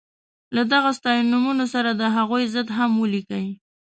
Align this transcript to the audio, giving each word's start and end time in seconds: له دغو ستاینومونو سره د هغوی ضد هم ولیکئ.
له 0.55 0.61
دغو 0.71 0.91
ستاینومونو 0.99 1.65
سره 1.73 1.89
د 1.93 2.03
هغوی 2.15 2.43
ضد 2.53 2.67
هم 2.77 2.91
ولیکئ. 3.01 3.47